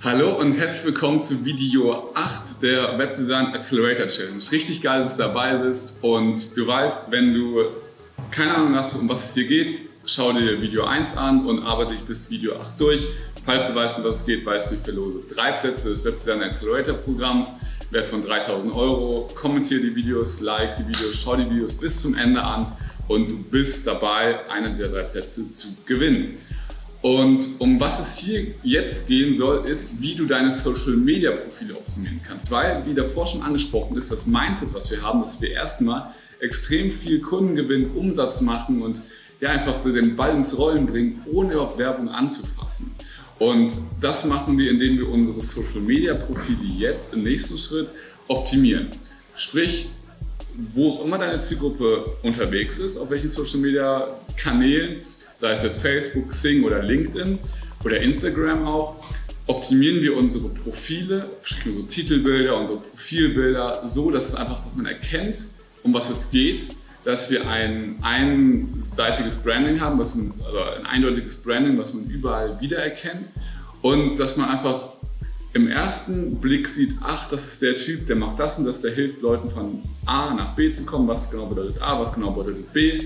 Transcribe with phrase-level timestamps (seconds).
[0.00, 4.40] Hallo und herzlich willkommen zu Video 8 der Webdesign Accelerator Challenge.
[4.52, 7.64] Richtig geil, dass du dabei bist und du weißt, wenn du
[8.30, 9.76] keine Ahnung hast, um was es hier geht,
[10.06, 13.08] schau dir Video 1 an und arbeite dich bis Video 8 durch.
[13.44, 16.44] Falls du weißt, um was es geht, weißt du, ich verlose drei Plätze des Webdesign
[16.44, 17.52] Accelerator Programms,
[17.90, 19.26] Wert von 3000 Euro.
[19.34, 22.68] Kommentiere die Videos, like die Videos, schau die Videos bis zum Ende an
[23.08, 26.38] und du bist dabei, einen der drei Plätze zu gewinnen.
[27.00, 31.76] Und um was es hier jetzt gehen soll, ist, wie du deine Social Media Profile
[31.76, 32.50] optimieren kannst.
[32.50, 36.90] Weil, wie davor schon angesprochen ist, das Mindset, was wir haben, dass wir erstmal extrem
[36.90, 39.00] viel Kundengewinn, Umsatz machen und
[39.40, 42.90] ja, einfach den Ball ins Rollen bringen, ohne überhaupt Werbung anzufassen.
[43.38, 47.90] Und das machen wir, indem wir unsere Social Media Profile jetzt im nächsten Schritt
[48.26, 48.88] optimieren.
[49.36, 49.90] Sprich,
[50.74, 55.02] wo auch immer deine Zielgruppe unterwegs ist, auf welchen Social Media Kanälen,
[55.38, 57.38] sei es jetzt Facebook, Sing oder LinkedIn
[57.84, 58.96] oder Instagram auch,
[59.46, 61.30] optimieren wir unsere Profile,
[61.64, 65.36] unsere Titelbilder, unsere Profilbilder so, dass es einfach, dass man erkennt,
[65.82, 66.66] um was es geht,
[67.04, 72.60] dass wir ein einseitiges Branding haben, was man, also ein eindeutiges Branding, was man überall
[72.60, 73.30] wiedererkennt
[73.80, 74.90] und dass man einfach
[75.54, 78.92] im ersten Blick sieht, ach, das ist der Typ, der macht das und das, der
[78.92, 82.70] hilft Leuten von A nach B zu kommen, was genau bedeutet A, was genau bedeutet
[82.72, 82.98] B,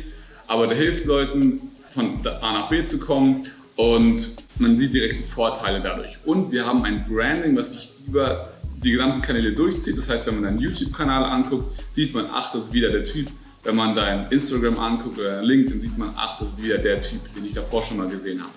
[0.49, 1.61] aber der hilft Leuten
[1.93, 6.19] von A nach B zu kommen und man sieht direkte Vorteile dadurch.
[6.25, 9.97] Und wir haben ein Branding, was sich über die gesamten Kanäle durchzieht.
[9.97, 13.29] Das heißt, wenn man deinen YouTube-Kanal anguckt, sieht man, ach, das ist wieder der Typ.
[13.63, 17.21] Wenn man dein Instagram anguckt oder LinkedIn, sieht man, ach, das ist wieder der Typ,
[17.35, 18.53] den ich davor schon mal gesehen habe.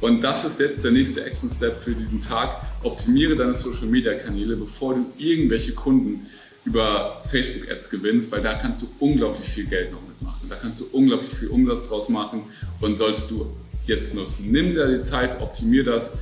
[0.00, 2.60] Und das ist jetzt der nächste Action Step für diesen Tag.
[2.82, 6.26] Optimiere deine Social Media Kanäle, bevor du irgendwelche Kunden
[6.66, 10.48] über Facebook Ads gewinnst, weil da kannst du unglaublich viel Geld noch mitmachen.
[10.48, 12.42] Da kannst du unglaublich viel Umsatz draus machen
[12.80, 13.46] und sollst du
[13.86, 14.50] jetzt nutzen.
[14.50, 16.12] Nimm dir die Zeit, optimier das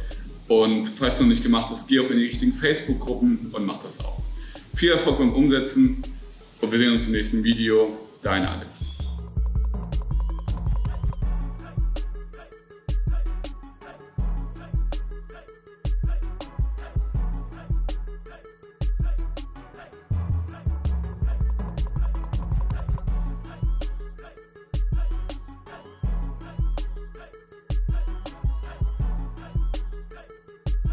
[0.47, 3.83] und falls du noch nicht gemacht hast, geh auch in die richtigen Facebook-Gruppen und mach
[3.83, 4.23] das auch.
[4.75, 6.03] Viel Erfolg beim Umsetzen
[6.61, 7.97] und wir sehen uns im nächsten Video.
[8.23, 8.94] Dein Alex.